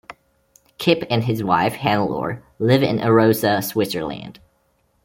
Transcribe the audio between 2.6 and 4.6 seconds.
in Arosa, Switzerland.